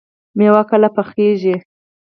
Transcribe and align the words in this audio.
مېوه 0.37 0.63
کله 0.69 0.87
پخیږي؟ 0.95 1.55